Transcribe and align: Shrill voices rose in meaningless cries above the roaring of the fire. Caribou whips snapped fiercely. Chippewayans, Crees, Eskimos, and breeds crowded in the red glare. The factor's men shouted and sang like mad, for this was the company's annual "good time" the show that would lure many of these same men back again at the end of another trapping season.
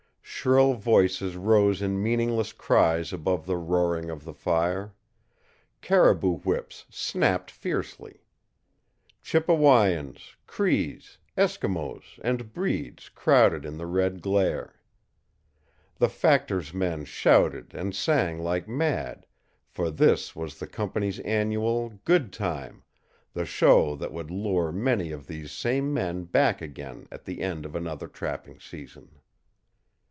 Shrill 0.23 0.73
voices 0.73 1.35
rose 1.35 1.83
in 1.83 2.01
meaningless 2.01 2.51
cries 2.51 3.13
above 3.13 3.45
the 3.45 3.57
roaring 3.57 4.09
of 4.09 4.23
the 4.25 4.33
fire. 4.33 4.95
Caribou 5.81 6.39
whips 6.39 6.83
snapped 6.89 7.51
fiercely. 7.51 8.23
Chippewayans, 9.21 10.37
Crees, 10.47 11.19
Eskimos, 11.37 12.19
and 12.23 12.51
breeds 12.53 13.09
crowded 13.09 13.63
in 13.65 13.77
the 13.77 13.85
red 13.85 14.23
glare. 14.23 14.81
The 15.97 16.09
factor's 16.09 16.73
men 16.73 17.05
shouted 17.05 17.75
and 17.75 17.93
sang 17.95 18.39
like 18.39 18.67
mad, 18.67 19.27
for 19.67 19.91
this 19.91 20.35
was 20.35 20.57
the 20.57 20.65
company's 20.65 21.19
annual 21.19 21.89
"good 22.03 22.33
time" 22.33 22.81
the 23.33 23.45
show 23.45 23.95
that 23.97 24.11
would 24.11 24.31
lure 24.31 24.71
many 24.71 25.11
of 25.11 25.27
these 25.27 25.51
same 25.51 25.93
men 25.93 26.23
back 26.23 26.63
again 26.63 27.07
at 27.11 27.25
the 27.25 27.41
end 27.41 27.63
of 27.63 27.75
another 27.75 28.07
trapping 28.07 28.59
season. 28.59 29.19